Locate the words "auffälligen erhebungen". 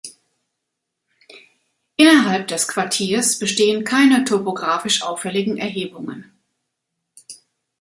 5.03-6.31